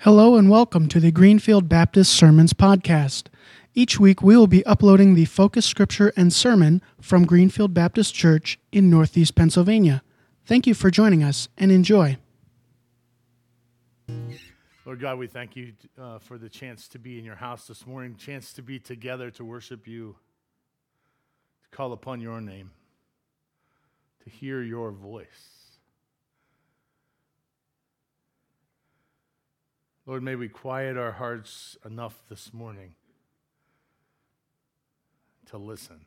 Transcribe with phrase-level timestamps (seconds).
[0.00, 3.24] Hello and welcome to the Greenfield Baptist Sermons Podcast.
[3.74, 8.58] Each week we will be uploading the focus scripture and sermon from Greenfield Baptist Church
[8.70, 10.02] in Northeast Pennsylvania.
[10.44, 12.18] Thank you for joining us and enjoy.
[14.84, 17.86] Lord God, we thank you uh, for the chance to be in your house this
[17.86, 20.14] morning, chance to be together to worship you,
[21.64, 22.70] to call upon your name,
[24.24, 25.55] to hear your voice.
[30.08, 32.94] Lord, may we quiet our hearts enough this morning
[35.46, 36.06] to listen.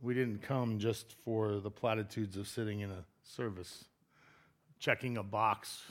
[0.00, 3.84] We didn't come just for the platitudes of sitting in a service,
[4.78, 5.82] checking a box.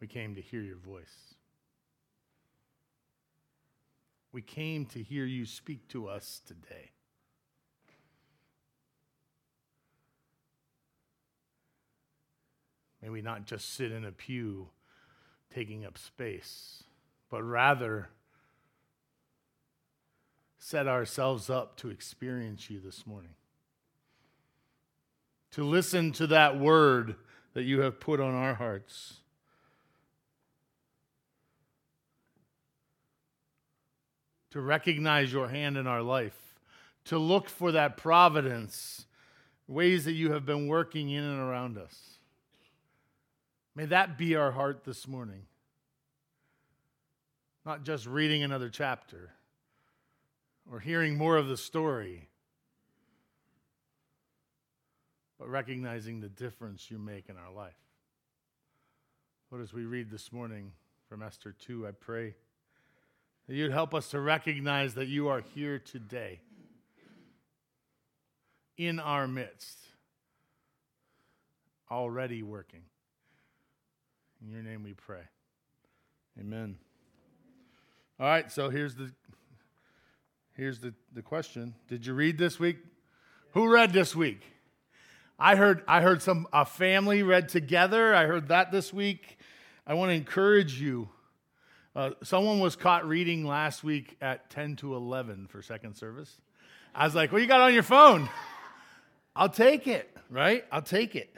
[0.00, 1.34] We came to hear your voice.
[4.30, 6.91] We came to hear you speak to us today.
[13.02, 14.68] May we not just sit in a pew
[15.52, 16.84] taking up space,
[17.28, 18.08] but rather
[20.56, 23.34] set ourselves up to experience you this morning.
[25.50, 27.16] To listen to that word
[27.54, 29.14] that you have put on our hearts.
[34.52, 36.54] To recognize your hand in our life.
[37.06, 39.06] To look for that providence,
[39.66, 42.11] ways that you have been working in and around us.
[43.74, 45.46] May that be our heart this morning.
[47.64, 49.30] Not just reading another chapter
[50.70, 52.28] or hearing more of the story,
[55.38, 57.72] but recognizing the difference you make in our life.
[59.50, 60.72] Lord, as we read this morning
[61.08, 62.34] from Esther 2, I pray
[63.48, 66.40] that you'd help us to recognize that you are here today
[68.76, 69.78] in our midst,
[71.90, 72.82] already working.
[74.42, 75.22] In your name we pray.
[76.40, 76.76] Amen.
[78.18, 79.12] All right, so here's the
[80.54, 81.74] here's the, the question.
[81.88, 82.78] Did you read this week?
[83.52, 84.40] Who read this week?
[85.38, 88.14] I heard I heard some a family read together.
[88.14, 89.38] I heard that this week.
[89.86, 91.08] I want to encourage you.
[91.94, 96.40] Uh, someone was caught reading last week at 10 to 11 for second service.
[96.94, 98.28] I was like, "What you got on your phone?"
[99.36, 100.64] I'll take it, right?
[100.72, 101.32] I'll take it.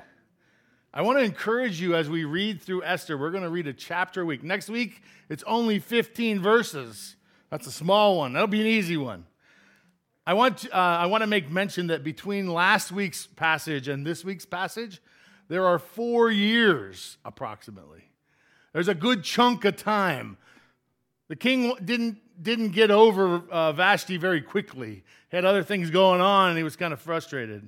[0.97, 3.19] I want to encourage you as we read through Esther.
[3.19, 4.45] We're going to read a chapter a week.
[4.45, 7.17] Next week, it's only 15 verses.
[7.51, 8.33] That's a small one.
[8.33, 9.27] That'll be an easy one.
[10.25, 14.07] I want, to, uh, I want to make mention that between last week's passage and
[14.07, 15.03] this week's passage,
[15.49, 18.05] there are four years approximately.
[18.73, 20.39] There's a good chunk of time.
[21.27, 25.03] The king didn't, didn't get over uh, Vashti very quickly.
[25.29, 27.67] He had other things going on, and he was kind of frustrated.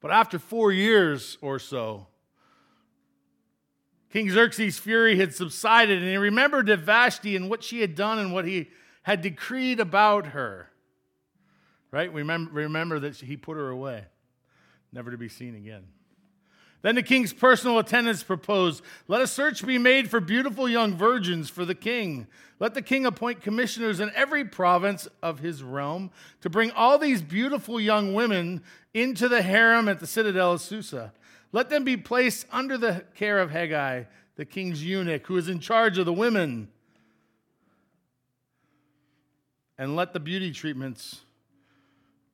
[0.00, 2.06] But after four years or so,
[4.10, 8.32] King Xerxes' fury had subsided, and he remembered Vashti and what she had done and
[8.32, 8.70] what he
[9.02, 10.70] had decreed about her.
[11.90, 12.12] Right?
[12.12, 14.04] Remember, remember that he put her away,
[14.92, 15.84] never to be seen again.
[16.82, 21.50] Then the king's personal attendants proposed Let a search be made for beautiful young virgins
[21.50, 22.26] for the king.
[22.60, 27.22] Let the king appoint commissioners in every province of his realm to bring all these
[27.22, 28.62] beautiful young women
[28.94, 31.12] into the harem at the citadel of Susa.
[31.52, 34.06] Let them be placed under the care of Hegai,
[34.36, 36.68] the king's eunuch, who is in charge of the women.
[39.78, 41.20] And let the beauty treatments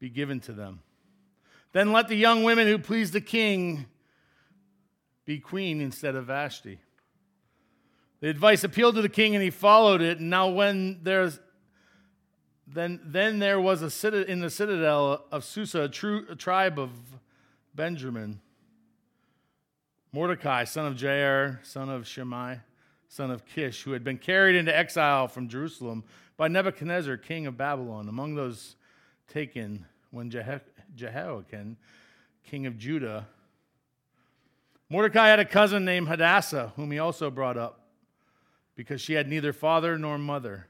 [0.01, 0.81] be given to them.
[1.73, 3.87] Then let the young women who please the king
[5.25, 6.79] be queen instead of Vashti.
[8.21, 10.19] The advice appealed to the king and he followed it.
[10.19, 11.39] And now when there's
[12.67, 16.79] then, then there was a cita- in the citadel of Susa a, true, a tribe
[16.79, 16.91] of
[17.75, 18.41] Benjamin.
[20.13, 22.61] Mordecai, son of Jair, son of Shimei,
[23.09, 26.05] son of Kish, who had been carried into exile from Jerusalem
[26.37, 28.09] by Nebuchadnezzar, king of Babylon.
[28.09, 28.77] Among those
[29.29, 31.77] taken when Jehoiakim,
[32.45, 33.27] king of Judah,
[34.91, 37.81] Mordecai had a cousin named Hadassah, whom he also brought up,
[38.77, 40.67] because she had neither father nor mother.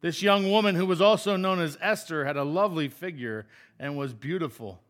[0.00, 3.46] This young woman, who was also known as Esther, had a lovely figure
[3.78, 4.80] and was beautiful.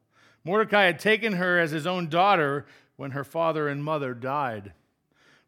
[0.44, 2.66] Mordecai had taken her as his own daughter
[2.96, 4.72] when her father and mother died.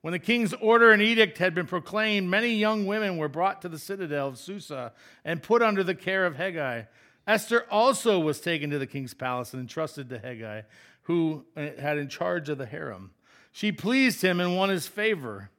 [0.00, 3.69] When the king's order and edict had been proclaimed, many young women were brought to
[3.69, 4.93] the citadel of Susa
[5.25, 6.87] and put under the care of Hegai.
[7.26, 10.64] Esther also was taken to the king's palace and entrusted to Hegai,
[11.08, 13.10] who uh, had in charge of the harem.
[13.50, 15.50] She pleased him and won his favor.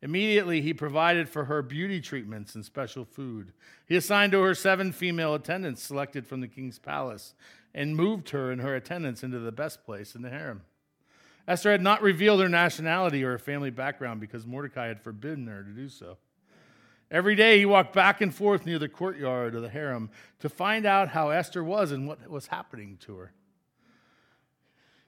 [0.00, 3.52] Immediately, he provided for her beauty treatments and special food.
[3.84, 7.34] He assigned to her seven female attendants selected from the king's palace
[7.74, 10.62] and moved her and her attendants into the best place in the harem.
[11.48, 15.64] Esther had not revealed her nationality or her family background because Mordecai had forbidden her
[15.64, 16.16] to do so.
[17.10, 20.86] Every day he walked back and forth near the courtyard of the harem to find
[20.86, 23.32] out how Esther was and what was happening to her.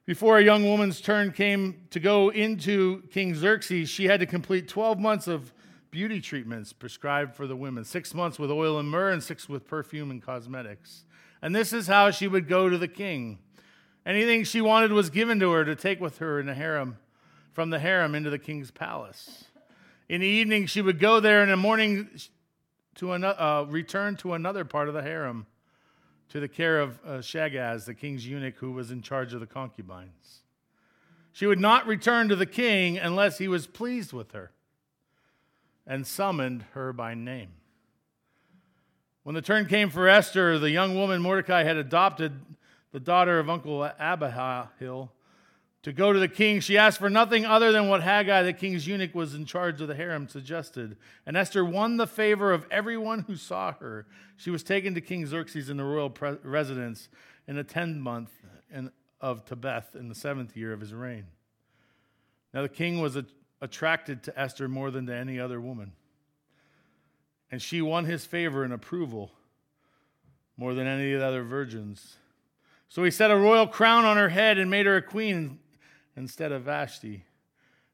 [0.09, 4.67] Before a young woman's turn came to go into King Xerxes, she had to complete
[4.67, 5.53] 12 months of
[5.91, 9.67] beauty treatments prescribed for the women six months with oil and myrrh, and six with
[9.67, 11.05] perfume and cosmetics.
[11.43, 13.39] And this is how she would go to the king.
[14.07, 16.97] Anything she wanted was given to her to take with her in the harem,
[17.53, 19.45] from the harem into the king's palace.
[20.09, 22.09] In the evening, she would go there, and in the morning,
[22.95, 25.47] to an, uh, return to another part of the harem
[26.31, 29.47] to the care of uh, Shaashgaz, the king's eunuch who was in charge of the
[29.47, 30.41] concubines.
[31.33, 34.51] She would not return to the king unless he was pleased with her
[35.87, 37.51] and summoned her by name.
[39.23, 42.33] When the turn came for Esther, the young woman Mordecai had adopted,
[42.93, 45.13] the daughter of Uncle Abihail,
[45.83, 48.87] to go to the king, she asked for nothing other than what Hegai, the king's
[48.87, 50.97] eunuch, was in charge of the harem, suggested.
[51.25, 54.07] And Esther won the favor of everyone who saw her.
[54.37, 57.09] She was taken to King Xerxes in the royal pre- residence
[57.47, 58.31] in the tenth month
[59.21, 61.27] of Tebeth in the seventh year of his reign.
[62.53, 63.27] Now the king was a-
[63.61, 65.93] attracted to Esther more than to any other woman.
[67.51, 69.33] And she won his favor and approval
[70.57, 72.17] more than any of the other virgins.
[72.89, 75.59] So he set a royal crown on her head and made her a queen
[76.19, 77.25] instead of Vashti.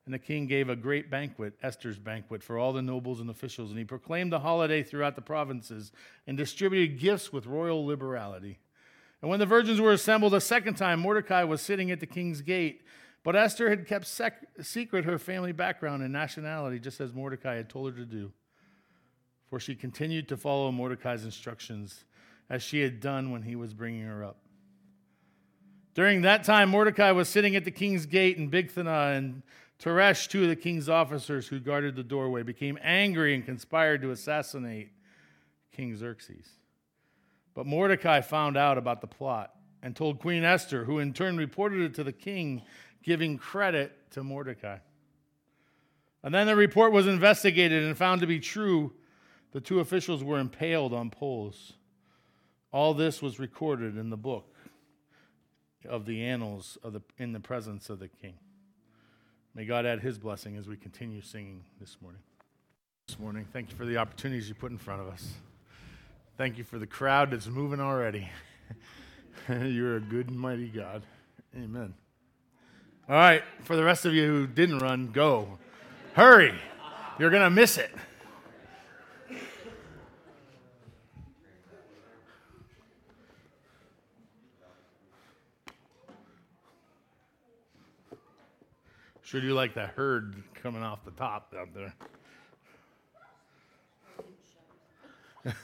[0.04, 3.70] And the king gave a great banquet, Esther's banquet, for all the nobles and officials,
[3.70, 5.92] and he proclaimed the holiday throughout the provinces
[6.26, 8.58] and distributed gifts with royal liberality.
[9.22, 12.42] And when the virgins were assembled a second time, Mordecai was sitting at the king's
[12.42, 12.82] gate.
[13.22, 17.70] But Esther had kept sec- secret her family background and nationality, just as Mordecai had
[17.70, 18.32] told her to do.
[19.48, 22.04] For she continued to follow Mordecai's instructions,
[22.50, 24.43] as she had done when he was bringing her up.
[25.94, 29.42] During that time, Mordecai was sitting at the king's gate, and Bigthana and
[29.78, 34.10] Teresh, two of the king's officers who guarded the doorway, became angry and conspired to
[34.10, 34.90] assassinate
[35.72, 36.48] King Xerxes.
[37.54, 41.80] But Mordecai found out about the plot and told Queen Esther, who in turn reported
[41.82, 42.62] it to the king,
[43.02, 44.78] giving credit to Mordecai.
[46.24, 48.94] And then the report was investigated and found to be true.
[49.52, 51.74] The two officials were impaled on poles.
[52.72, 54.53] All this was recorded in the book
[55.86, 58.34] of the annals of the, in the presence of the King.
[59.54, 62.20] May God add his blessing as we continue singing this morning.
[63.06, 65.34] This morning, thank you for the opportunities you put in front of us.
[66.36, 68.28] Thank you for the crowd that's moving already.
[69.48, 71.02] You're a good and mighty God.
[71.56, 71.94] Amen.
[73.08, 75.58] All right, for the rest of you who didn't run, go.
[76.14, 76.54] Hurry.
[77.18, 77.90] You're going to miss it.
[89.34, 91.92] Sure do you like that herd coming off the top out there.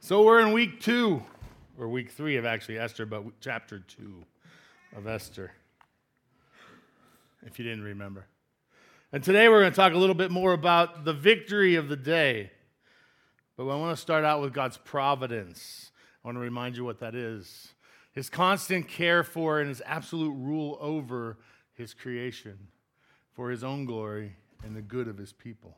[0.00, 1.22] so we're in week two,
[1.78, 4.24] or week three of actually Esther, but chapter two
[4.96, 5.52] of Esther,
[7.46, 8.26] if you didn't remember.
[9.12, 11.96] And today we're going to talk a little bit more about the victory of the
[11.96, 12.50] day.
[13.56, 15.92] But I want to start out with God's providence.
[16.24, 17.73] I want to remind you what that is
[18.14, 21.36] his constant care for and his absolute rule over
[21.74, 22.68] his creation
[23.32, 25.76] for his own glory and the good of his people.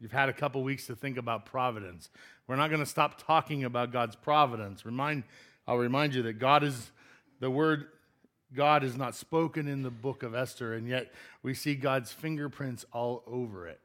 [0.00, 2.10] You've had a couple weeks to think about providence.
[2.48, 4.84] We're not going to stop talking about God's providence.
[4.84, 5.22] Remind,
[5.68, 6.90] I'll remind you that God is
[7.40, 7.86] the word
[8.54, 11.12] God is not spoken in the book of Esther, and yet
[11.42, 13.80] we see God's fingerprints all over it.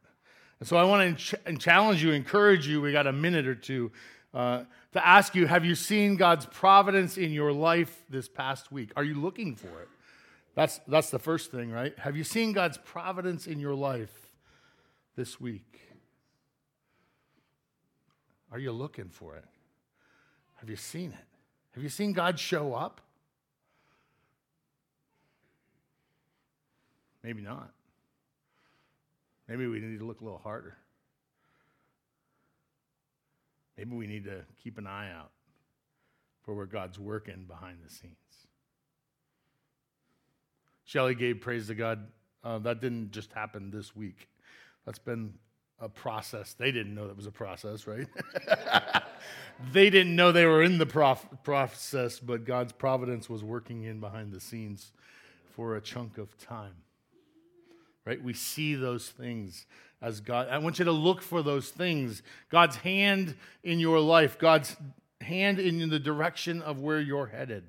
[0.59, 2.79] And so I want to ch- challenge you, encourage you.
[2.79, 3.91] We got a minute or two
[4.33, 8.91] uh, to ask you Have you seen God's providence in your life this past week?
[8.95, 9.89] Are you looking for it?
[10.55, 11.97] That's, that's the first thing, right?
[11.99, 14.31] Have you seen God's providence in your life
[15.15, 15.79] this week?
[18.51, 19.45] Are you looking for it?
[20.57, 21.25] Have you seen it?
[21.71, 22.99] Have you seen God show up?
[27.23, 27.71] Maybe not.
[29.47, 30.77] Maybe we need to look a little harder.
[33.79, 35.31] Maybe we need to keep an eye out
[36.43, 38.13] for where God's working behind the scenes.
[40.83, 42.05] Shelly gave praise to God.
[42.43, 44.27] Uh, that didn't just happen this week.
[44.85, 45.35] That's been
[45.79, 46.55] a process.
[46.55, 48.05] They didn't know that was a process, right?
[49.71, 54.01] they didn't know they were in the prof- process, but God's providence was working in
[54.01, 54.91] behind the scenes
[55.55, 56.75] for a chunk of time.
[58.05, 58.23] Right?
[58.23, 59.65] We see those things
[60.01, 60.47] as God.
[60.49, 62.23] I want you to look for those things.
[62.49, 64.75] God's hand in your life, God's
[65.21, 67.63] hand in the direction of where you're headed.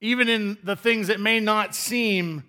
[0.00, 2.44] Even in the things that may not seem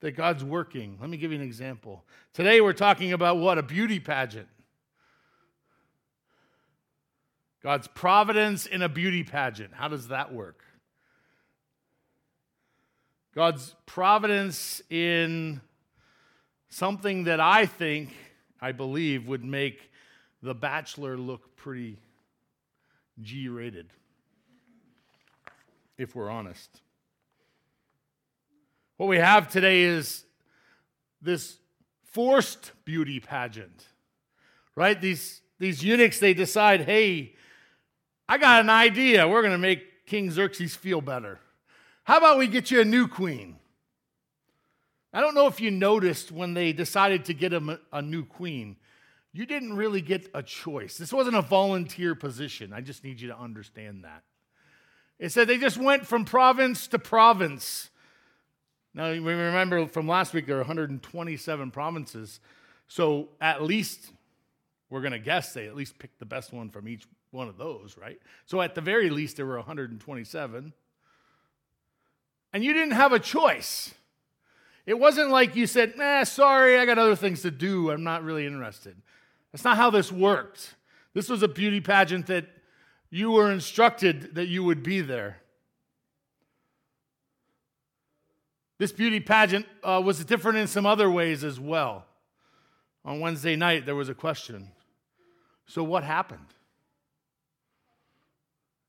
[0.00, 0.98] that God's working.
[1.00, 2.04] Let me give you an example.
[2.32, 3.58] Today we're talking about what?
[3.58, 4.48] A beauty pageant.
[7.62, 9.72] God's providence in a beauty pageant.
[9.72, 10.64] How does that work?
[13.34, 15.62] God's providence in
[16.68, 18.14] something that I think,
[18.60, 19.90] I believe, would make
[20.42, 21.98] The Bachelor look pretty
[23.20, 23.86] G rated,
[25.96, 26.82] if we're honest.
[28.98, 30.24] What we have today is
[31.22, 31.56] this
[32.04, 33.86] forced beauty pageant,
[34.76, 35.00] right?
[35.00, 37.34] These, these eunuchs, they decide, hey,
[38.28, 39.26] I got an idea.
[39.26, 41.40] We're going to make King Xerxes feel better.
[42.04, 43.56] How about we get you a new queen?
[45.12, 48.76] I don't know if you noticed when they decided to get him a new queen,
[49.32, 50.98] you didn't really get a choice.
[50.98, 52.72] This wasn't a volunteer position.
[52.72, 54.22] I just need you to understand that.
[55.18, 57.90] It said they just went from province to province.
[58.94, 62.40] Now, we remember from last week there are 127 provinces.
[62.88, 64.10] So at least,
[64.90, 67.56] we're going to guess they at least picked the best one from each one of
[67.56, 68.18] those, right?
[68.44, 70.72] So at the very least, there were 127
[72.52, 73.94] and you didn't have a choice.
[74.84, 77.90] It wasn't like you said, nah, sorry, I got other things to do.
[77.90, 78.96] I'm not really interested.
[79.52, 80.74] That's not how this worked.
[81.14, 82.46] This was a beauty pageant that
[83.10, 85.38] you were instructed that you would be there.
[88.78, 92.06] This beauty pageant uh, was different in some other ways as well.
[93.04, 94.72] On Wednesday night, there was a question.
[95.66, 96.46] So, what happened?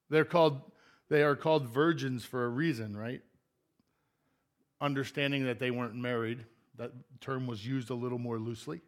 [0.10, 0.62] They're called,
[1.10, 3.22] they are called virgins for a reason, right?
[4.84, 6.46] Understanding that they weren't married.
[6.78, 8.82] That term was used a little more loosely.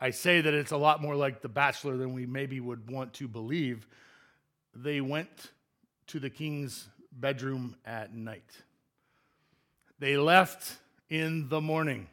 [0.00, 3.12] I say that it's a lot more like The Bachelor than we maybe would want
[3.14, 3.86] to believe.
[4.74, 5.52] They went
[6.06, 8.50] to the king's bedroom at night.
[9.98, 10.78] They left
[11.10, 12.08] in the morning.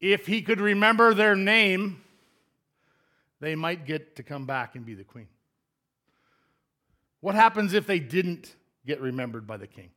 [0.00, 2.02] If he could remember their name,
[3.38, 5.28] they might get to come back and be the queen.
[7.20, 9.90] What happens if they didn't get remembered by the king?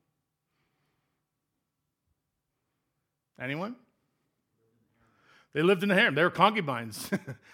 [3.40, 3.76] Anyone?
[5.54, 6.16] They lived in the harem.
[6.16, 7.10] They were concubines.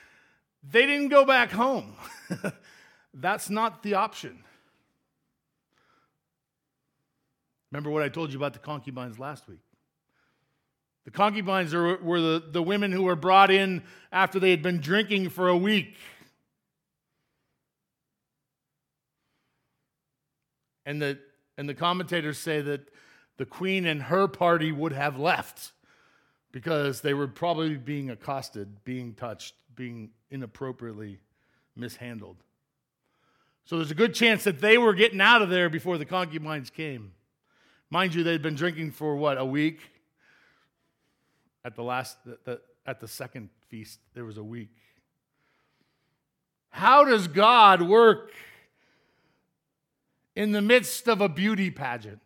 [0.64, 1.96] they didn't go back home.
[3.14, 4.44] That's not the option.
[7.72, 9.62] Remember what I told you about the concubines last week?
[11.06, 14.80] The concubines are, were the, the women who were brought in after they had been
[14.80, 15.96] drinking for a week.
[20.86, 21.20] And the,
[21.58, 22.90] and the commentators say that
[23.38, 25.72] the queen and her party would have left
[26.52, 31.20] because they were probably being accosted, being touched, being inappropriately
[31.76, 32.38] mishandled.
[33.66, 36.70] So there's a good chance that they were getting out of there before the concubines
[36.70, 37.14] came.
[37.90, 39.80] Mind you, they'd been drinking for what, a week?
[41.64, 44.76] At the last, the, the, at the second feast, there was a week.
[46.70, 48.32] How does God work?
[50.36, 52.20] In the midst of a beauty pageant?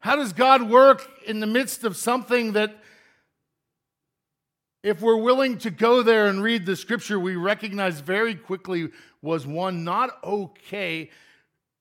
[0.00, 2.76] How does God work in the midst of something that,
[4.82, 8.90] if we're willing to go there and read the scripture, we recognize very quickly
[9.22, 11.10] was one not okay?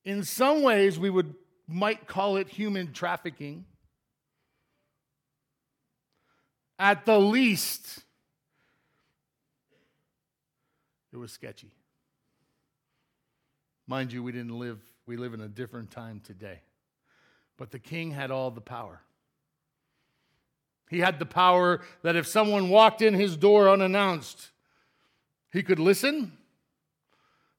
[0.04, 1.36] In some ways, we would
[1.68, 3.66] might call it human trafficking.
[6.80, 8.04] At the least,
[11.12, 11.72] it was sketchy.
[13.88, 16.60] Mind you, we didn't live, we live in a different time today.
[17.58, 19.02] But the king had all the power.
[20.90, 24.52] He had the power that if someone walked in his door unannounced,
[25.52, 26.34] he could listen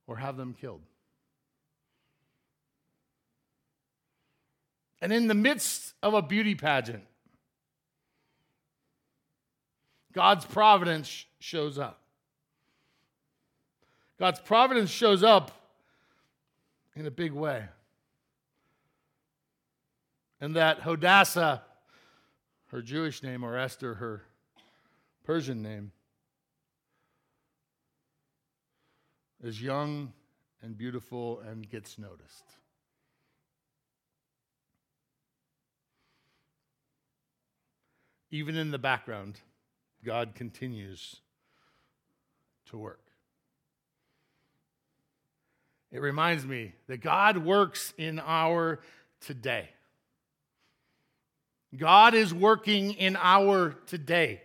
[0.06, 0.82] or have them killed.
[5.00, 7.04] And in the midst of a beauty pageant,
[10.12, 12.00] God's providence shows up.
[14.18, 15.52] God's providence shows up
[16.98, 17.64] in a big way.
[20.40, 21.62] And that Hadassah,
[22.72, 24.22] her Jewish name, or Esther, her
[25.24, 25.92] Persian name,
[29.42, 30.12] is young
[30.60, 32.44] and beautiful and gets noticed.
[38.30, 39.40] Even in the background,
[40.04, 41.16] God continues
[42.66, 43.07] to work.
[45.90, 48.80] It reminds me that God works in our
[49.20, 49.68] today.
[51.76, 54.42] God is working in our today.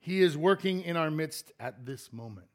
[0.00, 2.46] He is working in our midst at this moment.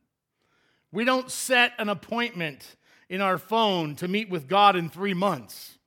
[0.91, 2.75] We don't set an appointment
[3.09, 5.77] in our phone to meet with God in three months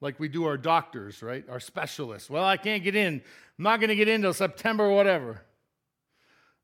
[0.00, 1.44] like we do our doctors, right?
[1.48, 2.30] Our specialists.
[2.30, 3.22] Well, I can't get in.
[3.58, 5.42] I'm not going to get in until September whatever.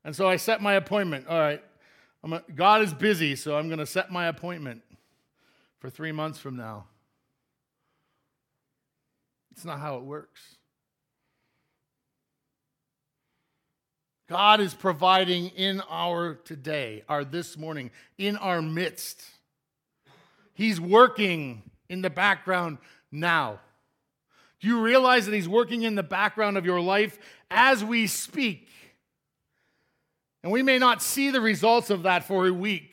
[0.05, 1.27] And so I set my appointment.
[1.27, 1.63] All right,
[2.23, 4.81] a, God is busy, so I'm going to set my appointment
[5.79, 6.85] for three months from now.
[9.51, 10.57] It's not how it works.
[14.29, 19.23] God is providing in our today, our this morning, in our midst.
[20.53, 22.77] He's working in the background
[23.11, 23.59] now.
[24.59, 27.19] Do you realize that He's working in the background of your life
[27.51, 28.69] as we speak?
[30.43, 32.91] And we may not see the results of that for a week.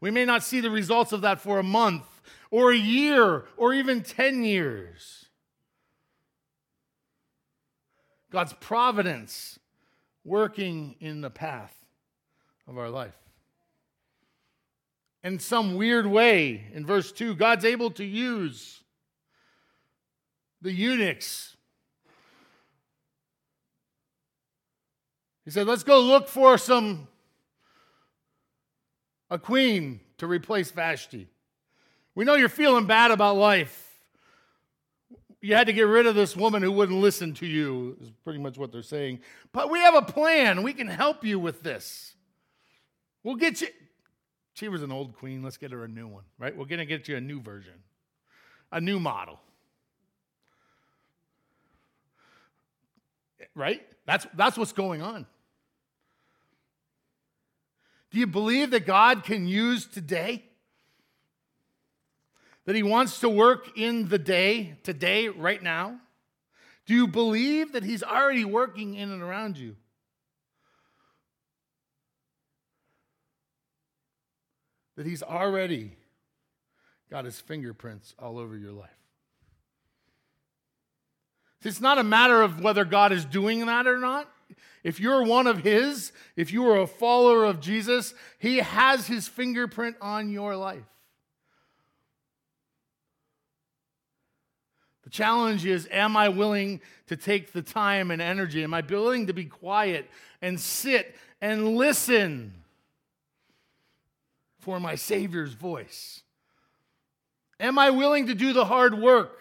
[0.00, 2.04] We may not see the results of that for a month
[2.50, 5.26] or a year or even 10 years.
[8.30, 9.58] God's providence
[10.24, 11.74] working in the path
[12.68, 13.16] of our life.
[15.24, 18.82] In some weird way, in verse 2, God's able to use
[20.60, 21.56] the eunuchs
[25.44, 27.08] He said, Let's go look for some,
[29.30, 31.28] a queen to replace Vashti.
[32.14, 33.88] We know you're feeling bad about life.
[35.40, 38.38] You had to get rid of this woman who wouldn't listen to you, is pretty
[38.38, 39.20] much what they're saying.
[39.50, 40.62] But we have a plan.
[40.62, 42.14] We can help you with this.
[43.24, 43.68] We'll get you.
[44.54, 45.42] She was an old queen.
[45.42, 46.56] Let's get her a new one, right?
[46.56, 47.74] We're going to get you a new version,
[48.70, 49.40] a new model.
[53.56, 53.82] Right?
[54.06, 55.26] That's, that's what's going on.
[58.12, 60.44] Do you believe that God can use today?
[62.66, 65.98] That He wants to work in the day, today, right now?
[66.84, 69.76] Do you believe that He's already working in and around you?
[74.96, 75.92] That He's already
[77.10, 78.90] got His fingerprints all over your life?
[81.62, 84.28] It's not a matter of whether God is doing that or not.
[84.82, 89.28] If you're one of His, if you are a follower of Jesus, He has His
[89.28, 90.84] fingerprint on your life.
[95.04, 98.62] The challenge is Am I willing to take the time and energy?
[98.62, 100.08] Am I willing to be quiet
[100.40, 102.54] and sit and listen
[104.60, 106.22] for my Savior's voice?
[107.58, 109.38] Am I willing to do the hard work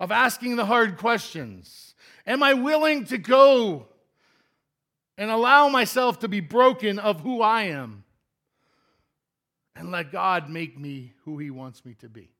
[0.00, 1.94] of asking the hard questions?
[2.26, 3.86] Am I willing to go
[5.20, 8.04] and allow myself to be broken of who I am
[9.76, 12.30] and let God make me who He wants me to be.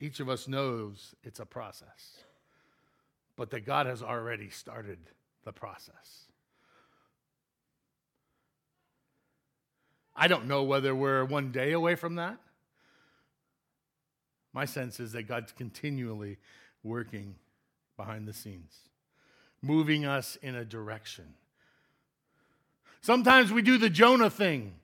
[0.00, 2.24] Each of us knows it's a process,
[3.36, 4.98] but that God has already started
[5.44, 6.24] the process.
[10.16, 12.36] I don't know whether we're one day away from that.
[14.52, 16.38] My sense is that God's continually
[16.82, 17.36] working
[17.96, 18.89] behind the scenes
[19.62, 21.34] moving us in a direction.
[23.00, 24.74] Sometimes we do the Jonah thing,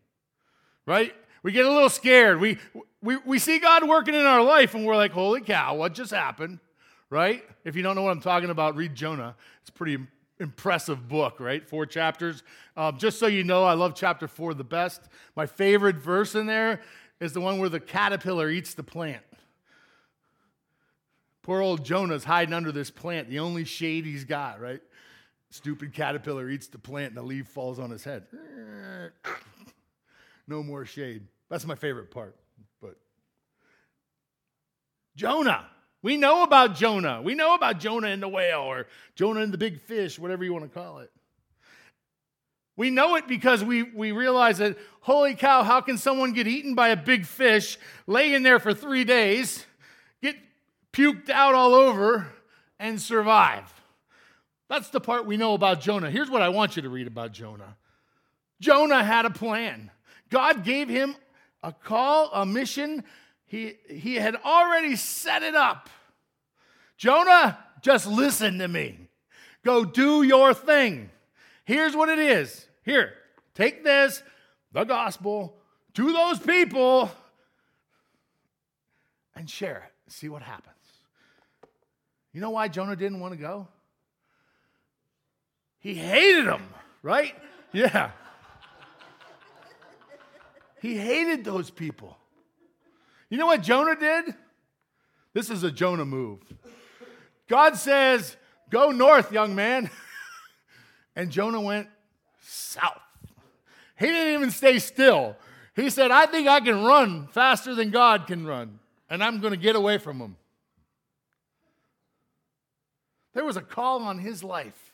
[0.87, 1.15] right?
[1.43, 2.41] We get a little scared.
[2.41, 2.59] We,
[3.03, 6.12] we, we see God working in our life and we're like, holy cow, what just
[6.12, 6.61] happened?
[7.09, 7.45] Right?
[7.65, 9.37] If you don't know what I'm talking about, read Jonah.
[9.61, 9.99] It's a pretty
[10.41, 11.67] impressive book, right?
[11.67, 12.43] Four chapters.
[12.77, 15.03] Um, just so you know, I love chapter four the best.
[15.37, 16.81] My favorite verse in there
[17.21, 19.23] is the one where the caterpillar eats the plant.
[21.47, 24.81] Poor old Jonah's hiding under this plant, the only shade he's got, right?
[25.51, 28.25] Stupid caterpillar eats the plant and the leaf falls on his head.
[30.49, 31.23] no more shade.
[31.49, 32.35] That's my favorite part.
[32.83, 32.97] But
[35.15, 35.67] Jonah,
[36.03, 37.23] we know about Jonah.
[37.23, 40.53] We know about Jonah and the whale or Jonah and the big fish, whatever you
[40.53, 41.13] want to call it.
[42.77, 46.75] We know it because we, we realize that, holy cow, how can someone get eaten
[46.75, 47.79] by a big fish,
[48.09, 49.65] lay in there for three days,
[50.97, 52.27] puked out all over,
[52.79, 53.73] and survive.
[54.69, 56.11] That's the part we know about Jonah.
[56.11, 57.77] Here's what I want you to read about Jonah
[58.61, 59.91] Jonah had a plan.
[60.31, 61.15] God gave him
[61.63, 63.05] a call, a mission.
[63.45, 65.91] He, he had already set it up.
[66.97, 68.99] Jonah, just listen to me.
[69.65, 71.11] Go do your thing.
[71.65, 72.67] Here's what it is.
[72.83, 73.13] Here,
[73.55, 74.23] take this,
[74.73, 75.57] the gospel,
[75.95, 77.11] to those people,
[79.37, 80.12] and share it.
[80.12, 80.75] See what happens.
[82.33, 83.68] You know why Jonah didn't want to go?
[85.79, 86.68] He hated them,
[87.03, 87.35] right?
[87.72, 88.12] Yeah.
[90.81, 92.16] He hated those people.
[93.29, 94.35] You know what Jonah did?
[95.35, 96.38] This is a Jonah move.
[97.49, 98.37] God says,
[98.70, 99.90] Go north, young man.
[101.16, 101.88] and Jonah went
[102.40, 103.03] south.
[103.99, 105.37] He didn't even stay still.
[105.75, 109.53] He said, I think I can run faster than God can run, and I'm going
[109.53, 110.37] to get away from him.
[113.35, 114.92] There was a call on his life.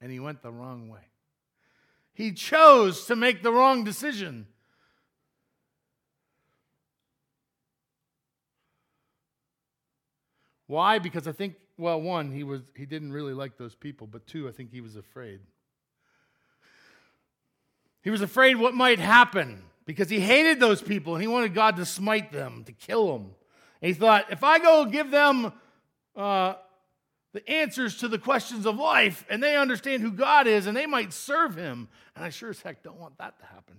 [0.00, 1.00] And he went the wrong way.
[2.12, 4.46] He chose to make the wrong decision.
[10.66, 10.98] Why?
[10.98, 14.48] Because I think, well, one, he was he didn't really like those people, but two,
[14.48, 15.40] I think he was afraid.
[18.02, 21.76] He was afraid what might happen because he hated those people and he wanted God
[21.76, 23.34] to smite them, to kill them.
[23.82, 25.52] And he thought, if I go give them
[26.16, 26.54] uh,
[27.32, 30.86] the answers to the questions of life and they understand who God is and they
[30.86, 33.76] might serve him, and I sure as heck don't want that to happen.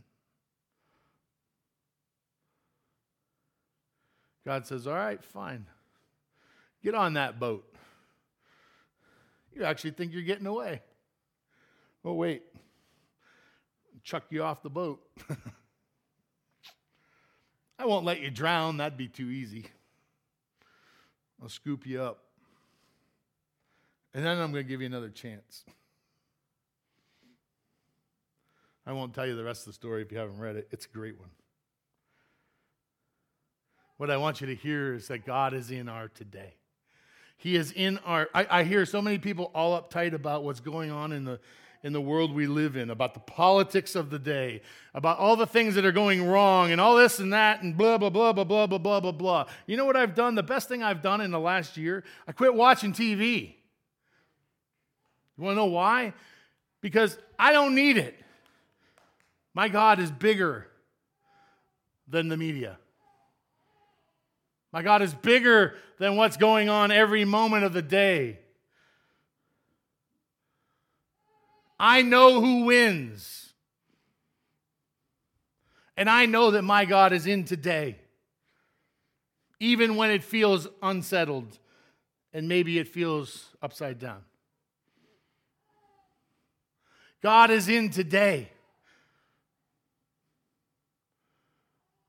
[4.46, 5.66] God says, All right, fine.
[6.84, 7.66] Get on that boat.
[9.56, 10.82] You actually think you're getting away.
[12.04, 12.44] Oh, wait.
[14.04, 15.02] Chuck you off the boat.
[17.78, 18.78] I won't let you drown.
[18.78, 19.68] That'd be too easy.
[21.42, 22.20] I'll scoop you up.
[24.14, 25.66] And then I'm going to give you another chance.
[28.88, 30.68] I won't tell you the rest of the story if you haven't read it.
[30.72, 31.30] It's a great one.
[33.98, 36.56] What I want you to hear is that God is in our today.
[37.38, 38.30] He is in our.
[38.34, 41.40] I, I, hear so many people all uptight about what's going on in the
[41.86, 44.64] in the world we live in, about the politics of the day,
[44.96, 47.96] about all the things that are going wrong, and all this and that, and blah
[48.00, 49.46] blah blah blah blah blah blah blah blah.
[49.68, 50.34] You know what I've done?
[50.34, 53.54] The best thing I've done in the last year, I quit watching TV.
[55.38, 56.14] You want to know why?
[56.82, 58.20] Because I don't need it.
[59.54, 60.66] My God is bigger
[62.08, 62.80] than the media.
[64.74, 68.40] My God is bigger than what's going on every moment of the day.
[71.80, 73.54] I know who wins.
[75.98, 77.98] And I know that my God is in today,
[79.60, 81.58] even when it feels unsettled
[82.34, 84.22] and maybe it feels upside down.
[87.24, 88.50] God is in today.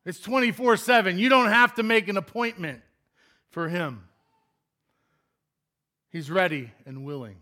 [0.04, 1.18] It's 24 7.
[1.18, 2.82] You don't have to make an appointment
[3.50, 4.04] for Him.
[6.10, 7.36] He's ready and willing.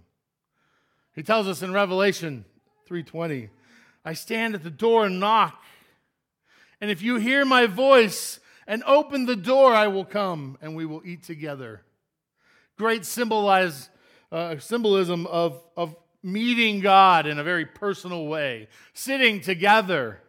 [1.14, 2.44] He tells us in Revelation
[2.88, 3.50] 3:20,
[4.04, 5.62] I stand at the door and knock.
[6.80, 10.84] And if you hear my voice and open the door, I will come and we
[10.84, 11.82] will eat together.
[12.76, 13.88] Great symbolize,
[14.32, 20.20] uh, symbolism of, of meeting God in a very personal way, sitting together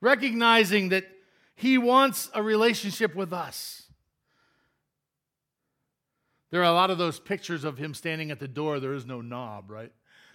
[0.00, 1.04] recognizing that
[1.54, 3.87] He wants a relationship with us.
[6.50, 8.80] There are a lot of those pictures of Him standing at the door.
[8.80, 9.92] There is no knob, right?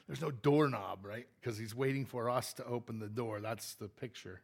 [0.08, 1.28] There's no doorknob, right?
[1.40, 3.40] Because He's waiting for us to open the door.
[3.40, 4.42] That's the picture.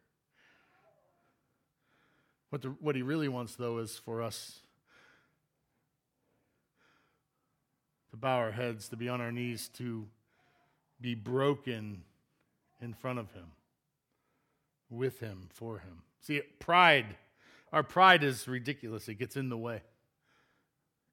[2.50, 4.60] What, the, what He really wants, though, is for us
[8.10, 10.08] to bow our heads, to be on our knees, to
[11.00, 12.02] be broken
[12.80, 13.52] in front of Him
[14.90, 16.02] with him, for him.
[16.20, 17.16] See, pride,
[17.72, 19.08] our pride is ridiculous.
[19.08, 19.82] It gets in the way.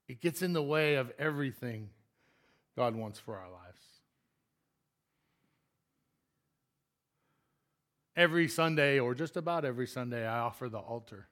[0.08, 1.90] It gets in the way of everything
[2.76, 3.82] God wants for our lives.
[8.16, 11.28] Every Sunday, or just about every Sunday, I offer the altar.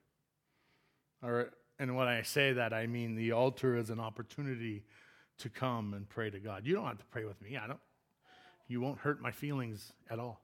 [1.22, 4.84] Or, and when I say that, I mean the altar is an opportunity
[5.38, 6.66] to come and pray to God.
[6.66, 7.56] You don't have to pray with me.
[7.56, 7.80] I don't.
[8.68, 10.40] You won't hurt my feelings at all.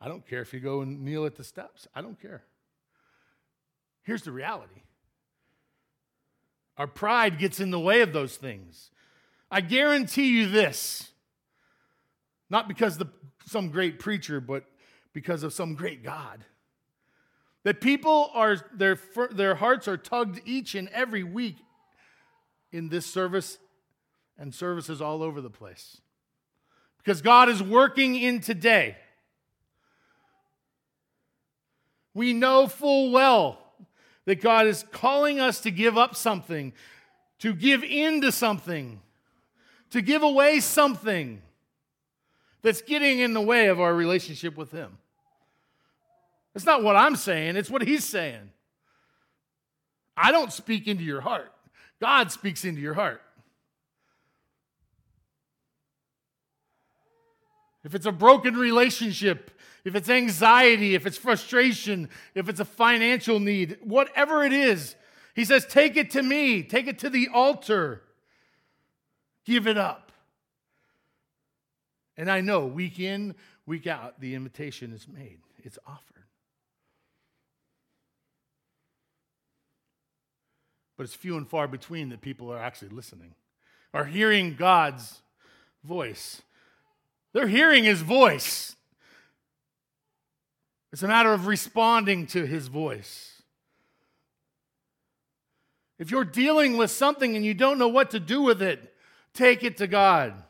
[0.00, 1.86] I don't care if you go and kneel at the steps.
[1.94, 2.42] I don't care.
[4.02, 4.82] Here's the reality
[6.80, 8.90] our pride gets in the way of those things.
[9.50, 11.10] I guarantee you this,
[12.48, 13.10] not because of
[13.44, 14.64] some great preacher, but
[15.12, 16.42] because of some great God.
[17.64, 18.98] That people are, their,
[19.30, 21.56] their hearts are tugged each and every week
[22.72, 23.58] in this service
[24.38, 26.00] and services all over the place.
[26.96, 28.96] Because God is working in today.
[32.14, 33.59] We know full well
[34.30, 36.72] that God is calling us to give up something,
[37.40, 39.00] to give in to something,
[39.90, 41.42] to give away something
[42.62, 44.98] that's getting in the way of our relationship with Him.
[46.54, 48.52] It's not what I'm saying, it's what He's saying.
[50.16, 51.52] I don't speak into your heart.
[52.00, 53.22] God speaks into your heart.
[57.82, 59.50] If it's a broken relationship,
[59.84, 64.96] if it's anxiety, if it's frustration, if it's a financial need, whatever it is,
[65.34, 68.02] he says, Take it to me, take it to the altar,
[69.44, 70.12] give it up.
[72.16, 76.04] And I know week in, week out, the invitation is made, it's offered.
[80.96, 83.34] But it's few and far between that people are actually listening,
[83.94, 85.22] are hearing God's
[85.82, 86.42] voice.
[87.32, 88.76] They're hearing his voice.
[90.92, 93.42] It's a matter of responding to his voice.
[95.98, 98.94] If you're dealing with something and you don't know what to do with it,
[99.34, 100.42] take it to God.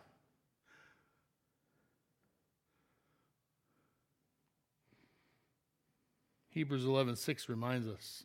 [6.50, 8.24] Hebrews 11:6 reminds us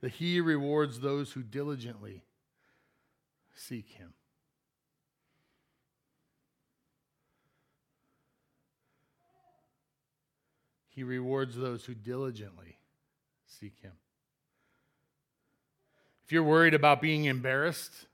[0.00, 2.24] that he rewards those who diligently
[3.54, 4.14] seek him.
[10.94, 12.76] He rewards those who diligently
[13.46, 13.92] seek him.
[16.24, 18.06] If you're worried about being embarrassed,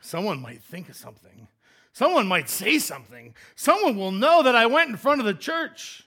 [0.00, 1.48] someone might think of something.
[1.92, 3.34] Someone might say something.
[3.56, 6.04] Someone will know that I went in front of the church.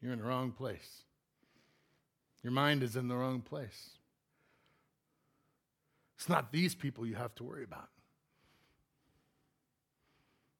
[0.00, 1.02] You're in the wrong place.
[2.44, 3.90] Your mind is in the wrong place.
[6.16, 7.88] It's not these people you have to worry about.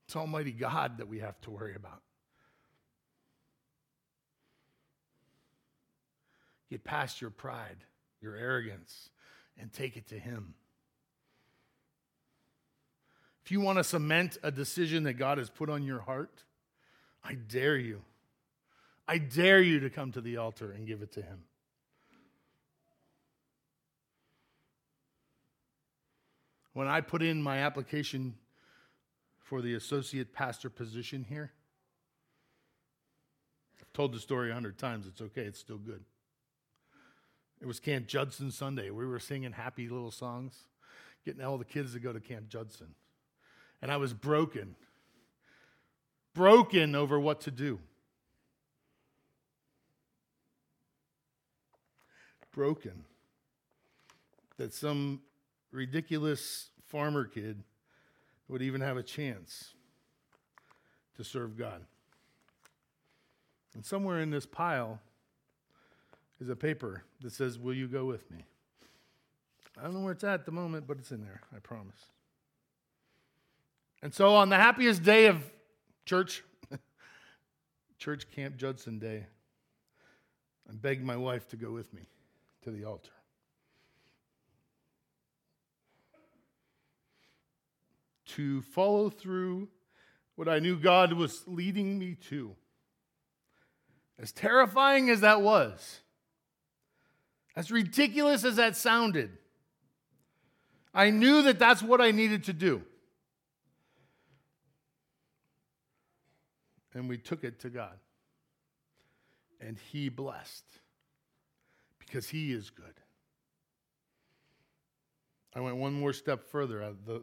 [0.09, 2.01] It's Almighty God that we have to worry about.
[6.71, 7.77] Get past your pride,
[8.23, 9.11] your arrogance,
[9.59, 10.55] and take it to Him.
[13.45, 16.43] If you want to cement a decision that God has put on your heart,
[17.23, 18.01] I dare you.
[19.07, 21.41] I dare you to come to the altar and give it to Him.
[26.73, 28.37] When I put in my application
[29.49, 31.51] for the associate pastor position here.
[33.81, 35.07] I've told the story a hundred times.
[35.07, 36.05] It's okay, it's still good.
[37.59, 38.91] It was Camp Judson Sunday.
[38.91, 40.65] We were singing happy little songs,
[41.25, 42.89] getting all the kids to go to Camp Judson.
[43.81, 44.77] And I was broken,
[46.35, 47.79] broken over what to do.
[52.53, 53.05] Broken
[54.59, 55.23] that some
[55.73, 57.63] ridiculous farmer kid
[58.49, 59.75] would even have a chance
[61.17, 61.85] to serve God.
[63.75, 65.01] And somewhere in this pile
[66.41, 68.45] is a paper that says, Will you go with me?
[69.79, 72.07] I don't know where it's at at the moment, but it's in there, I promise.
[74.03, 75.45] And so on the happiest day of
[76.05, 76.43] church,
[77.99, 79.27] church camp Judson Day,
[80.69, 82.03] I begged my wife to go with me
[82.63, 83.11] to the altar.
[88.39, 89.67] To follow through
[90.37, 92.55] what I knew God was leading me to.
[94.17, 96.03] As terrifying as that was,
[97.57, 99.31] as ridiculous as that sounded,
[100.95, 102.83] I knew that that's what I needed to do.
[106.95, 107.99] And we took it to God.
[109.61, 110.65] And He blessed
[111.99, 112.85] because He is good.
[115.57, 116.95] I went one more step further.
[117.05, 117.23] The,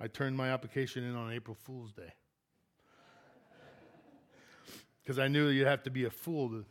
[0.00, 2.12] I turned my application in on April Fool's Day.
[5.02, 6.64] Because I knew you'd have to be a fool to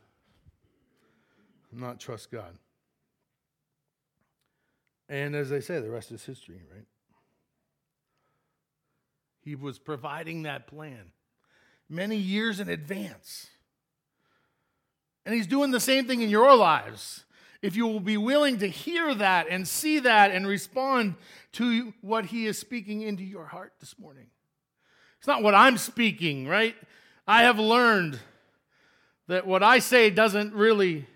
[1.71, 2.57] not trust God.
[5.07, 6.85] And as I say, the rest is history, right?
[9.41, 11.11] He was providing that plan
[11.89, 13.47] many years in advance.
[15.25, 17.25] And He's doing the same thing in your lives
[17.63, 21.15] if you will be willing to hear that and see that and respond
[21.53, 24.27] to what He is speaking into your heart this morning.
[25.17, 26.75] It's not what I'm speaking, right?
[27.25, 28.19] I have learned
[29.27, 31.07] that what I say doesn't really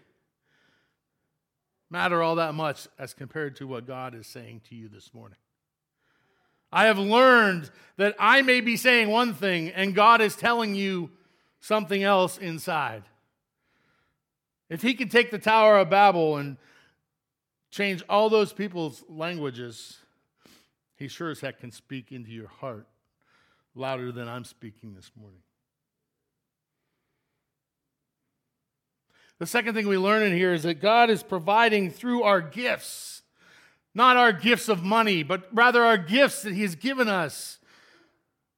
[1.89, 5.37] matter all that much as compared to what God is saying to you this morning.
[6.71, 11.09] I have learned that I may be saying one thing and God is telling you
[11.59, 13.03] something else inside.
[14.69, 16.57] If he could take the Tower of Babel and
[17.71, 19.97] change all those people's languages,
[20.95, 22.87] he sure as heck can speak into your heart
[23.75, 25.39] louder than I'm speaking this morning.
[29.39, 33.21] The second thing we learn in here is that God is providing through our gifts,
[33.93, 37.59] not our gifts of money, but rather our gifts that He has given us.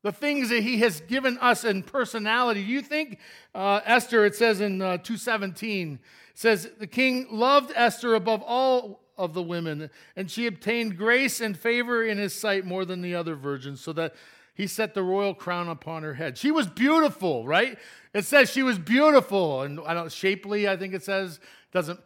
[0.01, 2.61] The things that he has given us in personality.
[2.61, 3.19] You think
[3.53, 5.99] uh, Esther, it says in uh, 217,
[6.33, 11.57] says the king loved Esther above all of the women, and she obtained grace and
[11.57, 14.15] favor in his sight more than the other virgins, so that
[14.53, 16.37] he set the royal crown upon her head.
[16.37, 17.77] She was beautiful, right?
[18.13, 21.39] It says she was beautiful, and I don't shapely, I think it says.
[21.71, 21.99] Doesn't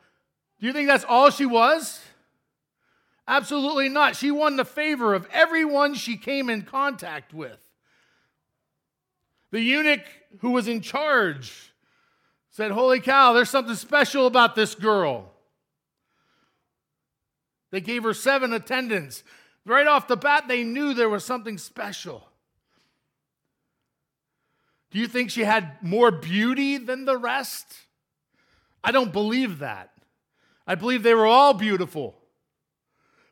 [0.64, 2.02] do you think that's all she was?
[3.28, 4.16] Absolutely not.
[4.16, 7.60] She won the favor of everyone she came in contact with.
[9.54, 10.02] The eunuch
[10.40, 11.72] who was in charge
[12.50, 15.32] said, Holy cow, there's something special about this girl.
[17.70, 19.24] They gave her seven attendants.
[19.64, 22.28] Right off the bat, they knew there was something special.
[24.90, 27.76] Do you think she had more beauty than the rest?
[28.84, 29.92] I don't believe that.
[30.66, 32.16] I believe they were all beautiful.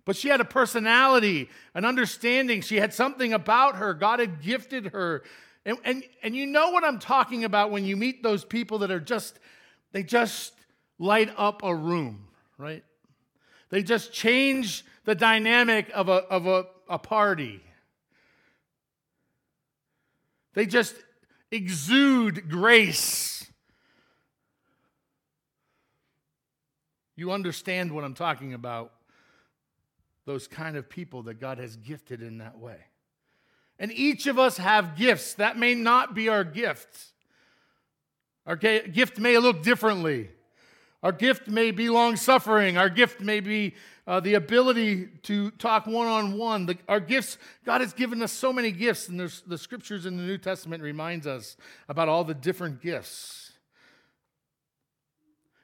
[0.05, 2.62] But she had a personality, an understanding.
[2.62, 3.95] She had something about her.
[3.95, 5.23] God had gifted her
[5.65, 8.91] and, and, and you know what I'm talking about when you meet those people that
[8.91, 9.39] are just,
[9.91, 10.54] they just
[10.97, 12.84] light up a room, right?
[13.69, 17.62] They just change the dynamic of a, of a, a party.
[20.54, 20.95] They just
[21.52, 23.45] exude grace.
[27.15, 28.93] You understand what I'm talking about.
[30.26, 32.78] Those kind of people that God has gifted in that way.
[33.79, 35.34] And each of us have gifts.
[35.36, 37.12] That may not be our gift.
[38.45, 40.29] Our gift may look differently.
[41.03, 42.77] Our gift may be long suffering.
[42.77, 43.73] Our gift may be
[44.05, 46.77] uh, the ability to talk one on one.
[46.88, 50.38] Our gifts, God has given us so many gifts, and the scriptures in the New
[50.38, 51.57] Testament reminds us
[51.89, 53.53] about all the different gifts.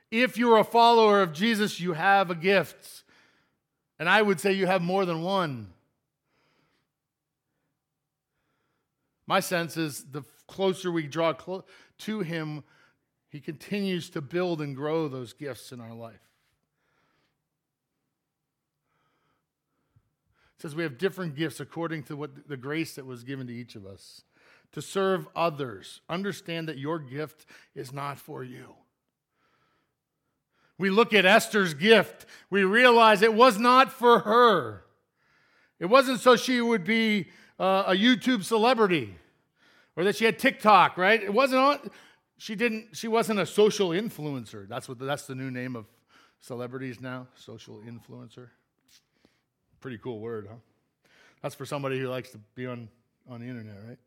[0.10, 3.04] If you're a follower of Jesus, you have a gift.
[4.00, 5.74] And I would say you have more than one.
[9.28, 12.64] My sense is the closer we draw to Him,
[13.30, 16.16] He continues to build and grow those gifts in our life.
[20.56, 23.54] It says we have different gifts according to what the grace that was given to
[23.54, 24.24] each of us
[24.72, 26.02] to serve others.
[26.10, 28.76] Understand that your gift is not for you.
[30.80, 34.84] We look at Esther's gift, we realize it was not for her.
[35.80, 37.28] It wasn't so she would be
[37.60, 39.16] uh, a YouTube celebrity
[39.96, 41.22] or that she had TikTok, right?
[41.22, 41.92] It wasn't on,
[42.38, 44.68] she didn't, she wasn't a social influencer.
[44.68, 45.86] That's what, that's the new name of
[46.40, 48.50] celebrities now, social influencer.
[49.82, 50.58] Pretty cool word, huh?
[51.42, 52.90] That's for somebody who likes to be on,
[53.30, 54.00] on the internet, right?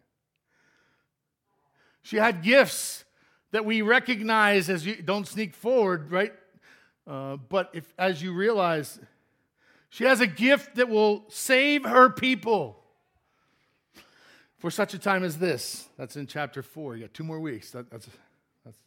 [2.02, 3.04] She had gifts
[3.50, 6.32] that we recognize as you don't sneak forward, right?
[7.06, 8.98] Uh, but if as you realize,
[9.90, 12.79] she has a gift that will save her people
[14.60, 15.88] for such a time as this.
[15.96, 16.94] That's in chapter four.
[16.94, 17.72] You got two more weeks.
[17.72, 18.08] That, that's,
[18.64, 18.78] that's.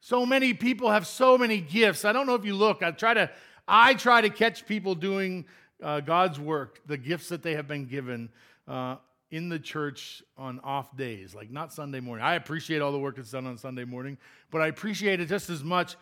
[0.00, 2.04] So many people have so many gifts.
[2.04, 2.82] I don't know if you look.
[2.82, 3.30] I try to,
[3.68, 5.44] I try to catch people doing
[5.82, 8.30] uh, God's work, the gifts that they have been given
[8.66, 8.96] uh,
[9.30, 12.24] in the church on off days, like not Sunday morning.
[12.24, 14.18] I appreciate all the work that's done on Sunday morning,
[14.50, 15.96] but I appreciate it just as much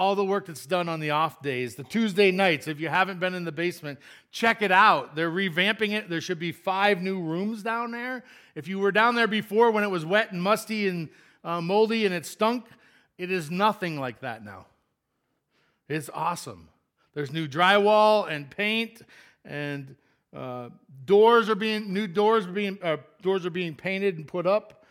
[0.00, 2.66] all the work that's done on the off days, the Tuesday nights.
[2.66, 3.98] If you haven't been in the basement,
[4.32, 5.14] check it out.
[5.14, 6.08] They're revamping it.
[6.08, 8.24] There should be five new rooms down there.
[8.54, 11.10] If you were down there before when it was wet and musty and
[11.44, 12.64] uh, moldy and it stunk,
[13.18, 14.64] it is nothing like that now.
[15.86, 16.70] It's awesome.
[17.12, 19.02] There's new drywall and paint,
[19.44, 19.96] and
[20.34, 20.70] uh,
[21.04, 24.82] doors are being new doors are being uh, doors are being painted and put up.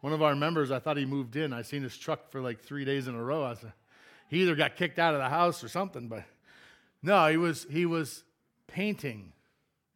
[0.00, 1.52] One of our members, I thought he moved in.
[1.52, 3.44] I seen his truck for like three days in a row.
[3.44, 3.72] I said,
[4.28, 6.24] he either got kicked out of the house or something, but
[7.02, 8.24] no, he was he was
[8.66, 9.32] painting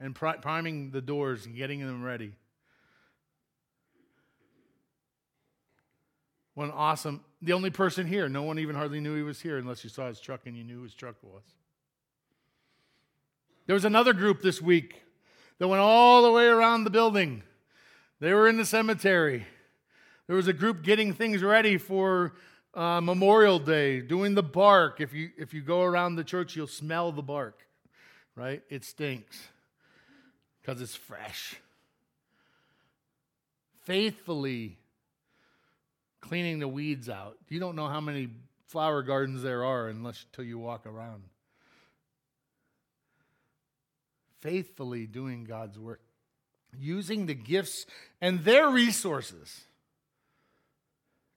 [0.01, 2.33] and priming the doors and getting them ready.
[6.55, 8.29] One awesome, the only person here.
[8.29, 10.65] No one even hardly knew he was here unless you saw his truck and you
[10.65, 11.43] knew his truck was.
[13.67, 15.03] There was another group this week
[15.59, 17.43] that went all the way around the building.
[18.21, 19.47] They were in the cemetery.
[20.33, 22.33] There was a group getting things ready for
[22.73, 24.99] uh, Memorial Day, doing the bark.
[24.99, 27.67] If you, if you go around the church, you'll smell the bark,
[28.35, 28.63] right?
[28.71, 29.39] It stinks
[30.63, 31.57] because it's fresh.
[33.83, 34.79] Faithfully
[36.23, 37.37] cleaning the weeds out.
[37.51, 38.31] You don't know how many
[38.69, 41.25] flower gardens there are unless until you walk around.
[44.41, 46.01] Faithfully doing God's work,
[46.75, 47.85] using the gifts
[48.23, 49.67] and their resources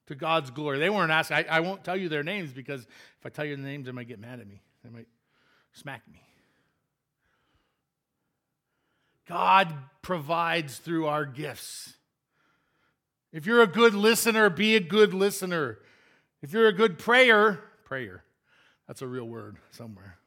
[0.06, 0.78] to God's glory.
[0.78, 1.38] They weren't asking.
[1.38, 3.92] I, I won't tell you their names because if I tell you the names, they
[3.92, 4.62] might get mad at me.
[4.84, 5.08] They might
[5.72, 6.22] smack me.
[9.28, 11.94] God provides through our gifts.
[13.32, 15.78] If you're a good listener, be a good listener.
[16.42, 18.22] If you're a good prayer, prayer,
[18.86, 20.18] that's a real word somewhere.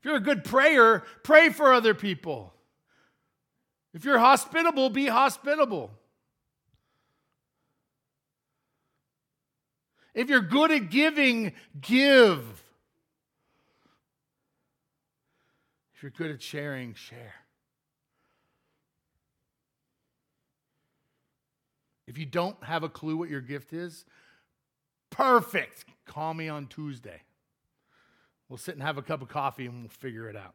[0.00, 2.52] If you're a good prayer, pray for other people.
[3.94, 5.92] If you're hospitable, be hospitable.
[10.14, 12.62] If you're good at giving, give.
[15.94, 17.34] If you're good at sharing, share.
[22.06, 24.04] If you don't have a clue what your gift is,
[25.10, 25.86] perfect.
[26.04, 27.22] Call me on Tuesday.
[28.48, 30.54] We'll sit and have a cup of coffee and we'll figure it out.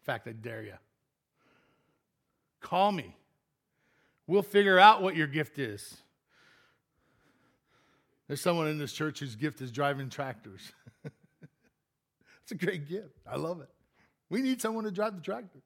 [0.00, 0.74] In fact, I dare you.
[2.60, 3.16] Call me.
[4.26, 5.96] We'll figure out what your gift is.
[8.30, 10.70] There's someone in this church whose gift is driving tractors.
[11.04, 13.18] it's a great gift.
[13.28, 13.68] I love it.
[14.28, 15.58] We need someone to drive the tractor.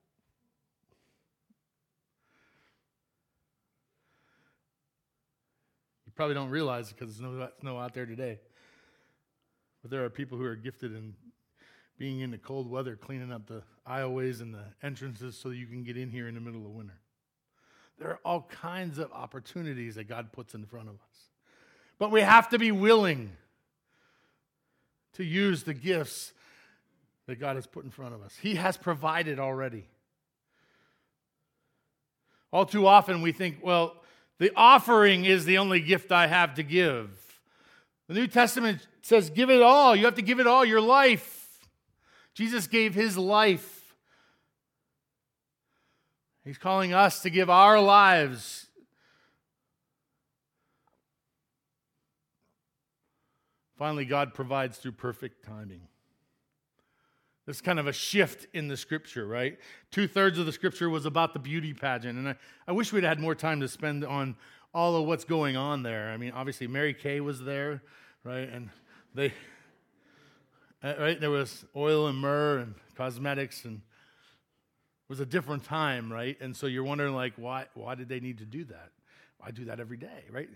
[6.07, 8.39] You probably don't realize it because there's no snow out there today.
[9.83, 11.13] But there are people who are gifted in
[11.99, 15.85] being in the cold weather, cleaning up the aisleways and the entrances so you can
[15.85, 16.99] get in here in the middle of winter.
[17.99, 21.34] There are all kinds of opportunities that God puts in front of us.
[21.99, 23.31] But we have to be willing
[25.15, 26.33] to use the gifts
[27.27, 28.37] that God has put in front of us.
[28.41, 29.85] He has provided already.
[32.53, 33.97] All too often we think, well,
[34.39, 37.11] the offering is the only gift I have to give.
[38.09, 39.97] The New Testament says, give it all.
[39.97, 41.69] You have to give it all, your life.
[42.35, 43.95] Jesus gave his life.
[46.45, 48.64] He's calling us to give our lives.
[53.77, 55.89] Finally, God provides through perfect timing.
[57.47, 59.59] This kind of a shift in the scripture, right?
[59.91, 62.19] Two thirds of the scripture was about the beauty pageant.
[62.19, 64.37] And I, I wish we'd had more time to spend on
[64.73, 66.11] all of what's going on there.
[66.11, 67.83] I mean, obviously, Mary Kay was there,
[68.23, 68.49] right?
[68.49, 68.71] And
[69.15, 69.33] they,
[70.83, 76.11] uh, right, there was oil and myrrh and cosmetics, and it was a different time,
[76.11, 76.41] right?
[76.41, 78.91] And so you're wondering, like, why, why did they need to do that?
[79.41, 80.49] I do that every day, right?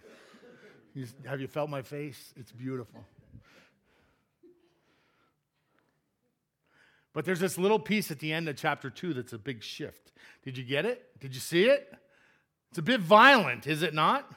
[1.27, 2.33] Have you felt my face?
[2.37, 3.05] It's beautiful.
[7.13, 10.13] But there's this little piece at the end of chapter 2 that's a big shift.
[10.45, 11.19] Did you get it?
[11.21, 11.93] Did you see it?
[12.71, 14.31] It's a bit violent, is it not?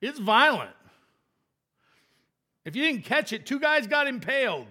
[0.00, 0.76] It's violent.
[2.64, 4.66] If you didn't catch it, two guys got impaled.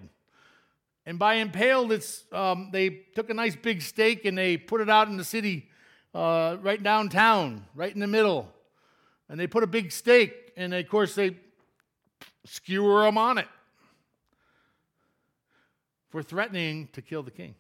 [1.05, 4.89] And by impaled, it's um, they took a nice big stake and they put it
[4.89, 5.70] out in the city,
[6.14, 8.47] uh, right downtown, right in the middle.
[9.28, 11.38] And they put a big stake, and of course they
[12.45, 13.47] skewer them on it
[16.10, 17.55] for threatening to kill the king.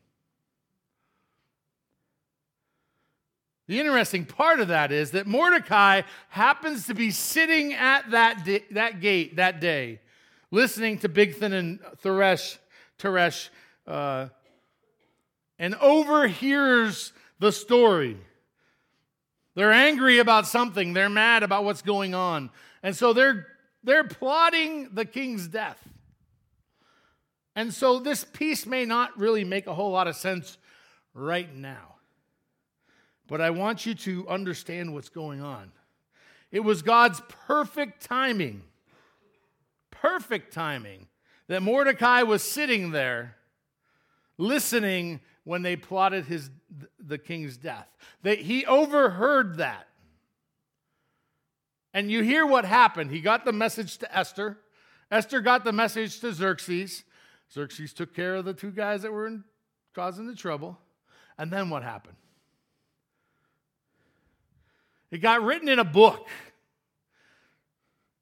[3.67, 8.65] The interesting part of that is that Mordecai happens to be sitting at that, di-
[8.71, 10.01] that gate that day,
[10.51, 12.57] listening to Bigthan and Teresh,
[12.97, 13.49] Teresh
[13.87, 14.27] uh,
[15.57, 18.17] and overhears the story.
[19.55, 22.49] They're angry about something, they're mad about what's going on.
[22.83, 23.47] And so they're,
[23.83, 25.79] they're plotting the king's death.
[27.55, 30.57] And so this piece may not really make a whole lot of sense
[31.13, 31.95] right now.
[33.27, 35.71] But I want you to understand what's going on.
[36.51, 38.63] It was God's perfect timing,
[39.91, 41.07] perfect timing,
[41.47, 43.35] that Mordecai was sitting there
[44.37, 46.49] listening when they plotted his,
[46.99, 47.87] the king's death.
[48.23, 49.87] That he overheard that.
[51.93, 53.11] And you hear what happened.
[53.11, 54.57] He got the message to Esther.
[55.09, 57.03] Esther got the message to Xerxes.
[57.51, 59.43] Xerxes took care of the two guys that were in,
[59.95, 60.77] causing the trouble.
[61.37, 62.17] And then what happened?
[65.09, 66.27] It got written in a book.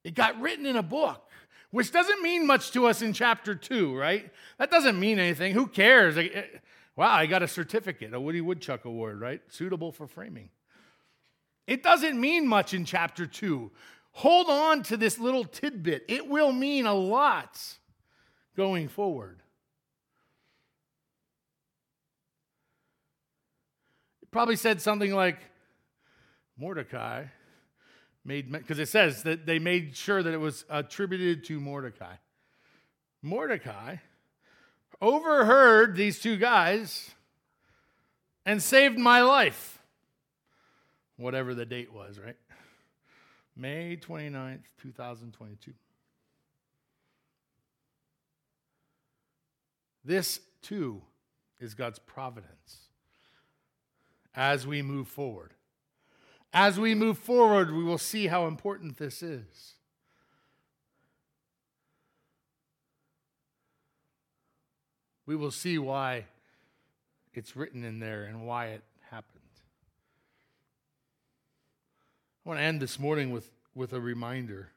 [0.05, 1.29] It got written in a book,
[1.71, 4.31] which doesn't mean much to us in chapter 2, right?
[4.57, 5.53] That doesn't mean anything.
[5.53, 6.15] Who cares?
[6.95, 9.41] Wow, I got a certificate, a Woody Woodchuck Award, right?
[9.49, 10.49] Suitable for framing.
[11.67, 13.69] It doesn't mean much in chapter 2.
[14.13, 17.61] Hold on to this little tidbit, it will mean a lot
[18.55, 19.43] going forward.
[24.23, 25.37] It probably said something like
[26.57, 27.25] Mordecai
[28.25, 32.15] made, because it says that they made sure that it was attributed to Mordecai.
[33.21, 33.97] Mordecai
[34.99, 37.11] overheard these two guys
[38.45, 39.76] and saved my life.
[41.17, 42.37] Whatever the date was, right?
[43.55, 45.73] May 29th, 2022.
[50.05, 51.01] This too
[51.59, 52.87] is God's providence.
[54.35, 55.55] as we move forward.
[56.53, 59.73] As we move forward, we will see how important this is.
[65.25, 66.25] We will see why
[67.33, 69.41] it's written in there and why it happened.
[72.47, 74.69] I want to end this morning with, with a reminder,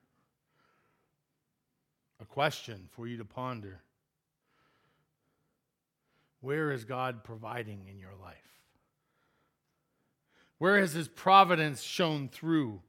[2.21, 3.81] a question for you to ponder.
[6.41, 8.35] Where is God providing in your life?
[10.59, 12.81] Where has His providence shown through?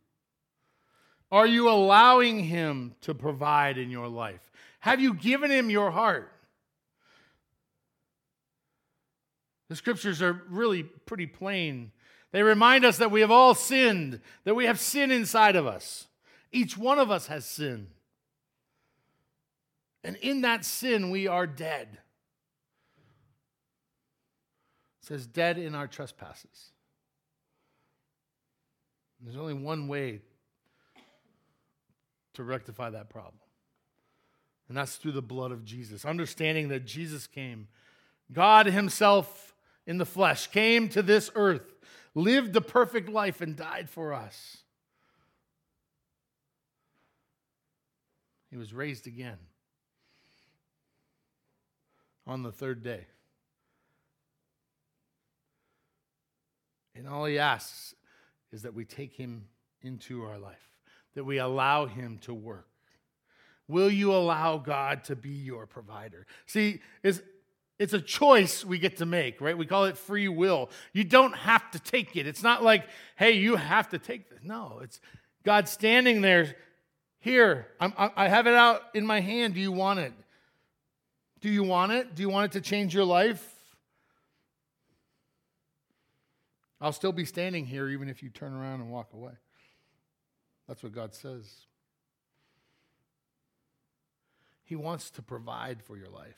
[1.31, 4.51] Are you allowing Him to provide in your life?
[4.79, 6.33] Have you given Him your heart?
[9.69, 11.91] The scriptures are really pretty plain.
[12.31, 16.07] They remind us that we have all sinned, that we have sin inside of us.
[16.51, 17.87] Each one of us has sin.
[20.03, 21.87] And in that sin, we are dead.
[25.01, 26.71] It says, dead in our trespasses.
[29.23, 30.21] There's only one way
[32.33, 33.35] to rectify that problem,
[34.67, 36.05] and that's through the blood of Jesus.
[36.05, 37.67] Understanding that Jesus came,
[38.31, 39.53] God Himself
[39.85, 41.70] in the flesh, came to this earth,
[42.13, 44.57] lived the perfect life, and died for us.
[48.49, 49.37] He was raised again
[52.27, 53.05] on the third day.
[56.95, 57.95] And all he asks
[58.51, 59.45] is that we take him
[59.81, 60.69] into our life,
[61.15, 62.67] that we allow him to work.
[63.67, 66.27] Will you allow God to be your provider?
[66.45, 67.23] See, is
[67.81, 69.57] it's a choice we get to make, right?
[69.57, 70.69] We call it free will.
[70.93, 72.27] You don't have to take it.
[72.27, 74.37] It's not like, hey, you have to take this.
[74.43, 74.99] No, it's
[75.43, 76.55] God standing there.
[77.17, 79.55] Here, I'm, I have it out in my hand.
[79.55, 80.13] Do you want it?
[81.39, 82.13] Do you want it?
[82.13, 83.51] Do you want it to change your life?
[86.79, 89.33] I'll still be standing here even if you turn around and walk away.
[90.67, 91.51] That's what God says.
[94.65, 96.37] He wants to provide for your life.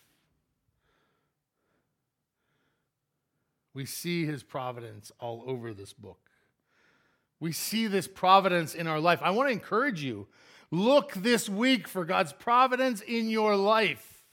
[3.74, 6.20] We see his providence all over this book.
[7.40, 9.20] We see this providence in our life.
[9.22, 10.28] I want to encourage you
[10.72, 14.24] look this week for God's providence in your life.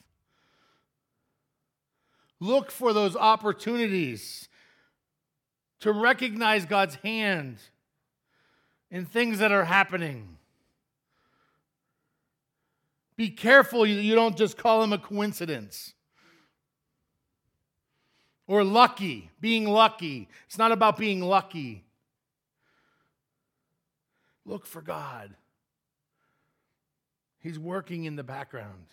[2.39, 4.49] Look for those opportunities
[5.81, 7.59] to recognize God's hand
[8.91, 10.37] in things that are happening.
[13.17, 15.95] Be careful you don't just call them a coincidence
[18.51, 20.29] or lucky, being lucky.
[20.49, 21.85] It's not about being lucky.
[24.45, 25.37] Look for God.
[27.39, 28.87] He's working in the background.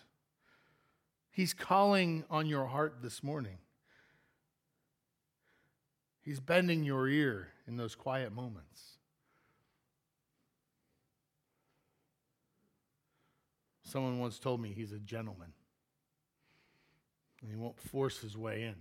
[1.32, 3.58] He's calling on your heart this morning.
[6.22, 8.98] He's bending your ear in those quiet moments.
[13.82, 15.52] Someone once told me he's a gentleman,
[17.42, 18.76] and he won't force his way in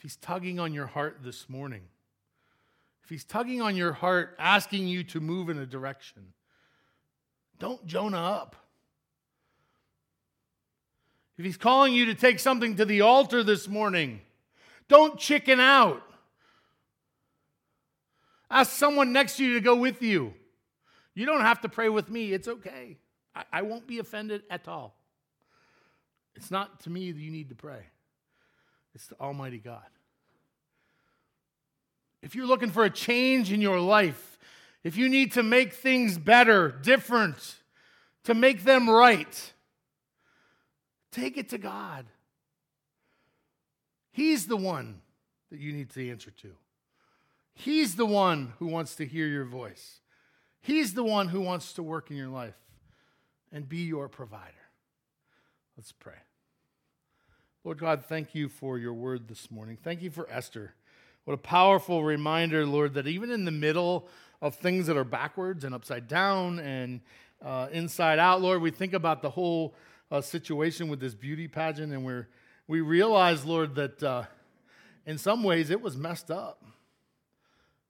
[0.00, 1.82] if He's tugging on your heart this morning,
[3.04, 6.32] if He's tugging on your heart, asking you to move in a direction,
[7.58, 8.56] don't Jonah up.
[11.36, 14.22] If He's calling you to take something to the altar this morning,
[14.88, 16.02] don't chicken out.
[18.50, 20.32] Ask someone next to you to go with you.
[21.14, 22.32] You don't have to pray with me.
[22.32, 22.96] It's okay.
[23.34, 24.96] I, I, won't be offended at all.
[26.36, 27.82] It's not to me that you need to pray.
[28.94, 29.86] It's the Almighty God.
[32.22, 34.38] If you're looking for a change in your life,
[34.82, 37.56] if you need to make things better, different,
[38.24, 39.52] to make them right,
[41.12, 42.06] take it to God.
[44.12, 45.00] He's the one
[45.50, 46.52] that you need to answer to.
[47.54, 50.00] He's the one who wants to hear your voice.
[50.62, 52.56] He's the one who wants to work in your life
[53.52, 54.54] and be your provider.
[55.76, 56.14] Let's pray.
[57.62, 59.76] Lord God, thank you for your word this morning.
[59.82, 60.72] Thank you for Esther.
[61.24, 64.08] What a powerful reminder, Lord, that even in the middle
[64.40, 67.02] of things that are backwards and upside down and
[67.44, 69.74] uh, inside out, Lord, we think about the whole
[70.10, 72.28] uh, situation with this beauty pageant and we're,
[72.66, 74.22] we realize, Lord, that uh,
[75.04, 76.64] in some ways it was messed up.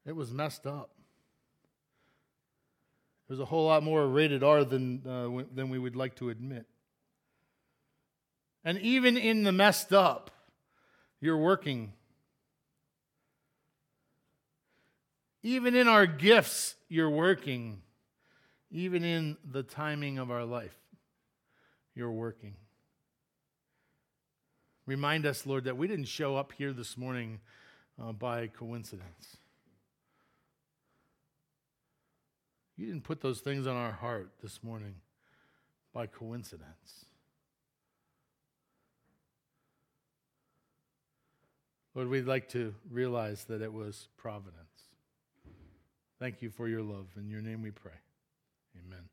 [0.05, 0.91] It was messed up.
[3.29, 6.66] Was a whole lot more rated R than, uh, than we would like to admit.
[8.65, 10.31] And even in the messed up,
[11.21, 11.93] you're working.
[15.43, 17.83] Even in our gifts, you're working.
[18.71, 20.77] Even in the timing of our life,
[21.95, 22.55] you're working.
[24.87, 27.41] Remind us, Lord, that we didn't show up here this morning
[28.01, 29.37] uh, by coincidence.
[32.77, 34.95] You didn't put those things on our heart this morning
[35.93, 37.07] by coincidence.
[41.95, 44.57] Lord, we'd like to realize that it was providence.
[46.18, 47.07] Thank you for your love.
[47.16, 47.99] In your name we pray.
[48.86, 49.09] Amen.